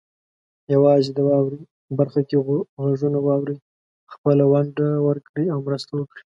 یوازې 0.73 1.09
د 1.13 1.19
"واورئ" 1.27 1.61
برخه 1.99 2.21
کې 2.27 2.35
غږونه 2.81 3.19
واورئ، 3.23 3.57
خپله 4.13 4.43
ونډه 4.51 4.87
ورکړئ 5.07 5.45
او 5.53 5.59
مرسته 5.67 5.91
وکړئ. 5.95 6.23